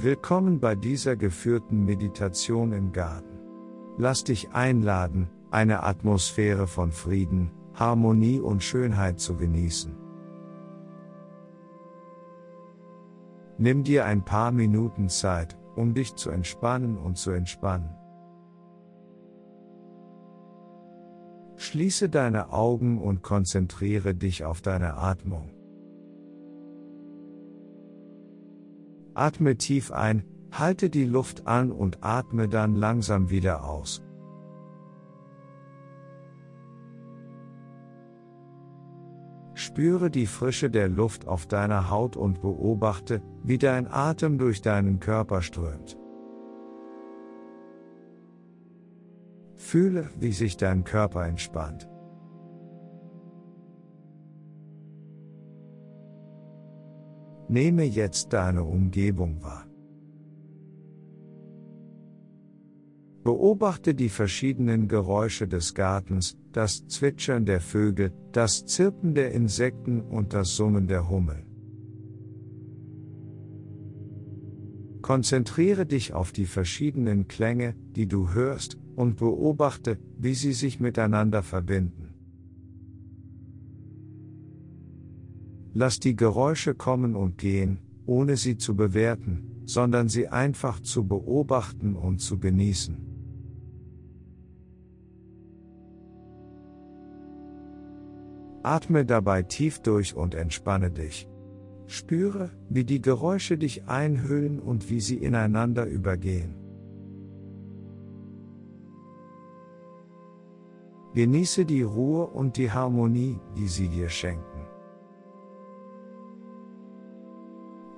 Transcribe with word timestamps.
Willkommen 0.00 0.60
bei 0.60 0.76
dieser 0.76 1.16
geführten 1.16 1.84
Meditation 1.84 2.70
im 2.70 2.92
Garten. 2.92 3.40
Lass 3.96 4.22
dich 4.22 4.52
einladen, 4.52 5.28
eine 5.50 5.82
Atmosphäre 5.82 6.68
von 6.68 6.92
Frieden, 6.92 7.50
Harmonie 7.74 8.38
und 8.38 8.62
Schönheit 8.62 9.18
zu 9.18 9.34
genießen. 9.34 9.92
Nimm 13.58 13.82
dir 13.82 14.04
ein 14.04 14.24
paar 14.24 14.52
Minuten 14.52 15.08
Zeit, 15.08 15.58
um 15.74 15.94
dich 15.94 16.14
zu 16.14 16.30
entspannen 16.30 16.96
und 16.96 17.18
zu 17.18 17.32
entspannen. 17.32 17.90
Schließe 21.56 22.08
deine 22.08 22.52
Augen 22.52 23.02
und 23.02 23.24
konzentriere 23.24 24.14
dich 24.14 24.44
auf 24.44 24.60
deine 24.60 24.94
Atmung. 24.94 25.57
Atme 29.18 29.56
tief 29.56 29.90
ein, 29.90 30.22
halte 30.52 30.90
die 30.90 31.04
Luft 31.04 31.46
an 31.46 31.72
und 31.72 31.98
atme 32.02 32.48
dann 32.48 32.76
langsam 32.76 33.30
wieder 33.30 33.64
aus. 33.64 34.02
Spüre 39.54 40.08
die 40.08 40.26
Frische 40.26 40.70
der 40.70 40.88
Luft 40.88 41.26
auf 41.26 41.46
deiner 41.46 41.90
Haut 41.90 42.16
und 42.16 42.40
beobachte, 42.40 43.20
wie 43.42 43.58
dein 43.58 43.88
Atem 43.92 44.38
durch 44.38 44.62
deinen 44.62 45.00
Körper 45.00 45.42
strömt. 45.42 45.98
Fühle, 49.56 50.10
wie 50.20 50.32
sich 50.32 50.56
dein 50.56 50.84
Körper 50.84 51.26
entspannt. 51.26 51.88
Nehme 57.60 57.82
jetzt 57.82 58.32
deine 58.34 58.62
Umgebung 58.62 59.42
wahr. 59.42 59.66
Beobachte 63.24 63.96
die 63.96 64.10
verschiedenen 64.10 64.86
Geräusche 64.86 65.48
des 65.48 65.74
Gartens, 65.74 66.38
das 66.52 66.86
Zwitschern 66.86 67.46
der 67.46 67.60
Vögel, 67.60 68.12
das 68.30 68.64
Zirpen 68.64 69.12
der 69.16 69.32
Insekten 69.32 70.00
und 70.02 70.34
das 70.34 70.54
Summen 70.54 70.86
der 70.86 71.10
Hummeln. 71.10 71.46
Konzentriere 75.02 75.84
dich 75.84 76.12
auf 76.12 76.30
die 76.30 76.46
verschiedenen 76.46 77.26
Klänge, 77.26 77.74
die 77.96 78.06
du 78.06 78.34
hörst, 78.34 78.78
und 78.94 79.16
beobachte, 79.16 79.98
wie 80.16 80.34
sie 80.34 80.52
sich 80.52 80.78
miteinander 80.78 81.42
verbinden. 81.42 82.07
Lass 85.74 86.00
die 86.00 86.16
Geräusche 86.16 86.74
kommen 86.74 87.14
und 87.14 87.38
gehen, 87.38 87.78
ohne 88.06 88.36
sie 88.36 88.56
zu 88.56 88.74
bewerten, 88.74 89.62
sondern 89.64 90.08
sie 90.08 90.28
einfach 90.28 90.80
zu 90.80 91.06
beobachten 91.06 91.94
und 91.94 92.20
zu 92.20 92.38
genießen. 92.38 92.96
Atme 98.62 99.04
dabei 99.04 99.42
tief 99.42 99.78
durch 99.80 100.14
und 100.14 100.34
entspanne 100.34 100.90
dich. 100.90 101.28
Spüre, 101.86 102.50
wie 102.68 102.84
die 102.84 103.00
Geräusche 103.00 103.56
dich 103.56 103.86
einhüllen 103.86 104.60
und 104.60 104.90
wie 104.90 105.00
sie 105.00 105.16
ineinander 105.16 105.86
übergehen. 105.86 106.54
Genieße 111.14 111.64
die 111.64 111.82
Ruhe 111.82 112.26
und 112.26 112.56
die 112.58 112.70
Harmonie, 112.70 113.38
die 113.56 113.68
sie 113.68 113.88
dir 113.88 114.08
schenken. 114.08 114.47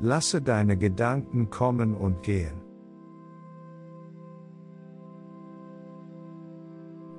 Lasse 0.00 0.40
deine 0.40 0.76
Gedanken 0.76 1.50
kommen 1.50 1.94
und 1.94 2.22
gehen. 2.22 2.62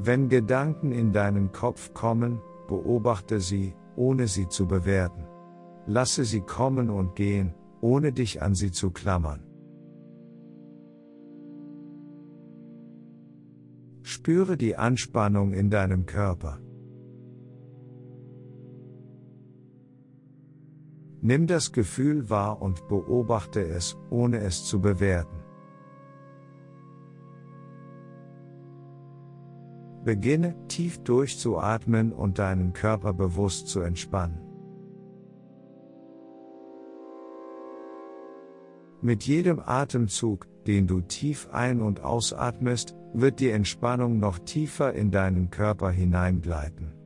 Wenn 0.00 0.28
Gedanken 0.28 0.90
in 0.90 1.12
deinen 1.12 1.52
Kopf 1.52 1.94
kommen, 1.94 2.40
beobachte 2.66 3.38
sie, 3.40 3.74
ohne 3.96 4.26
sie 4.26 4.48
zu 4.48 4.66
bewerten. 4.66 5.24
Lasse 5.86 6.24
sie 6.24 6.40
kommen 6.40 6.90
und 6.90 7.14
gehen, 7.14 7.54
ohne 7.80 8.12
dich 8.12 8.42
an 8.42 8.54
sie 8.54 8.72
zu 8.72 8.90
klammern. 8.90 9.46
Spüre 14.02 14.56
die 14.56 14.76
Anspannung 14.76 15.52
in 15.52 15.70
deinem 15.70 16.06
Körper. 16.06 16.58
Nimm 21.26 21.46
das 21.46 21.72
Gefühl 21.72 22.28
wahr 22.28 22.60
und 22.60 22.86
beobachte 22.86 23.66
es, 23.66 23.96
ohne 24.10 24.40
es 24.40 24.66
zu 24.66 24.82
bewerten. 24.82 25.42
Beginne 30.04 30.54
tief 30.68 30.98
durchzuatmen 30.98 32.12
und 32.12 32.38
deinen 32.38 32.74
Körper 32.74 33.14
bewusst 33.14 33.68
zu 33.68 33.80
entspannen. 33.80 34.38
Mit 39.00 39.22
jedem 39.22 39.60
Atemzug, 39.64 40.46
den 40.66 40.86
du 40.86 41.00
tief 41.00 41.48
ein- 41.52 41.80
und 41.80 42.04
ausatmest, 42.04 42.94
wird 43.14 43.40
die 43.40 43.48
Entspannung 43.48 44.18
noch 44.18 44.38
tiefer 44.40 44.92
in 44.92 45.10
deinen 45.10 45.48
Körper 45.48 45.90
hineingleiten. 45.90 47.03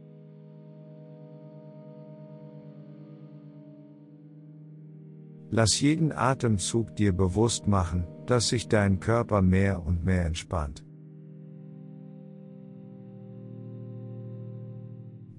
Lass 5.51 5.81
jeden 5.81 6.13
Atemzug 6.13 6.95
dir 6.97 7.13
bewusst 7.13 7.67
machen, 7.67 8.07
dass 8.27 8.49
sich 8.49 8.69
dein 8.69 9.01
Körper 9.01 9.41
mehr 9.41 9.85
und 9.85 10.05
mehr 10.05 10.27
entspannt. 10.27 10.85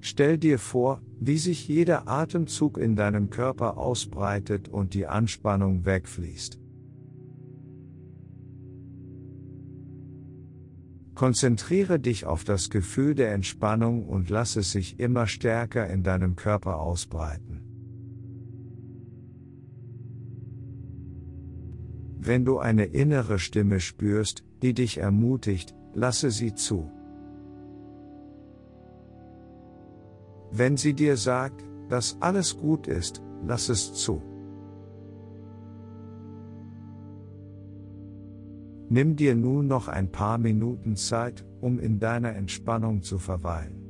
Stell 0.02 0.40
dir 0.40 0.58
vor, 0.58 1.02
wie 1.19 1.38
sich 1.38 1.68
jeder 1.68 2.08
Atemzug 2.08 2.78
in 2.78 2.96
deinem 2.96 3.30
Körper 3.30 3.78
ausbreitet 3.78 4.68
und 4.68 4.96
die 4.96 5.06
Anspannung 5.06 5.86
wegfließt. 5.86 6.59
Konzentriere 11.14 12.00
dich 12.00 12.25
auf 12.25 12.46
das 12.46 12.69
Gefühl 12.69 13.14
der 13.14 13.34
Entspannung 13.34 14.08
und 14.08 14.30
lass 14.30 14.56
es 14.56 14.72
sich 14.72 15.00
immer 15.00 15.28
stärker 15.28 15.88
in 15.88 16.02
deinem 16.02 16.38
Körper 16.38 16.80
ausbreiten. 16.80 17.69
Wenn 22.22 22.44
du 22.44 22.59
eine 22.59 22.84
innere 22.84 23.40
Stimme 23.40 23.80
spürst, 23.80 24.44
die 24.62 24.74
dich 24.74 24.97
ermutigt, 24.97 25.74
lasse 25.94 26.31
sie 26.31 26.53
zu. 26.53 26.91
Wenn 30.52 30.75
sie 30.75 30.94
dir 30.94 31.16
sagt, 31.16 31.63
dass 31.88 32.18
alles 32.19 32.57
gut 32.57 32.88
ist, 32.88 33.22
lass 33.46 33.69
es 33.69 33.94
zu. 33.94 34.22
Nimm 38.90 39.16
dir 39.16 39.36
nun 39.36 39.68
noch 39.68 39.88
ein 39.88 40.12
paar 40.12 40.40
Minuten 40.40 40.97
Zeit, 40.97 41.46
um 41.62 41.80
in 41.80 42.00
deiner 42.00 42.36
Entspannung 42.36 43.01
zu 43.01 43.18
verweilen. 43.18 43.89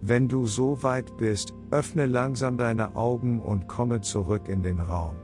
Wenn 0.00 0.28
du 0.28 0.46
so 0.46 0.82
weit 0.82 1.16
bist, 1.16 1.54
öffne 1.70 2.06
langsam 2.06 2.56
deine 2.56 2.94
Augen 2.94 3.40
und 3.40 3.66
komme 3.66 4.00
zurück 4.00 4.48
in 4.48 4.62
den 4.62 4.80
Raum. 4.80 5.16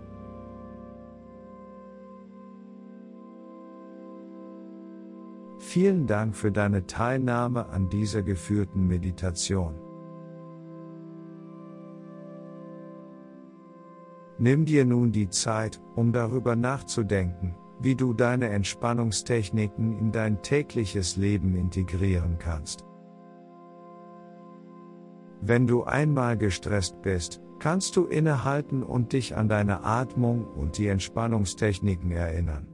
Vielen 5.59 6.07
Dank 6.07 6.37
für 6.37 6.53
deine 6.53 6.87
Teilnahme 6.87 7.69
an 7.71 7.89
dieser 7.89 8.23
geführten 8.23 8.87
Meditation. 8.87 9.75
Nimm 14.39 14.65
dir 14.65 14.85
nun 14.85 15.13
die 15.13 15.29
Zeit, 15.31 15.81
um 15.95 16.13
darüber 16.13 16.57
nachzudenken, 16.57 17.55
wie 17.81 17.95
du 17.95 18.13
deine 18.13 18.49
Entspannungstechniken 18.51 19.97
in 19.99 20.13
dein 20.13 20.43
tägliches 20.43 21.17
Leben 21.17 21.55
integrieren 21.57 22.39
kannst. 22.39 22.85
Wenn 25.47 25.67
du 25.67 25.85
einmal 25.85 26.39
gestresst 26.39 27.03
bist, 27.03 27.43
kannst 27.59 27.97
du 27.97 28.07
innehalten 28.07 28.83
und 28.83 29.13
dich 29.13 29.37
an 29.37 29.47
deine 29.47 29.85
Atmung 29.85 30.47
und 30.47 30.79
die 30.79 30.87
Entspannungstechniken 30.89 32.11
erinnern. 32.13 32.74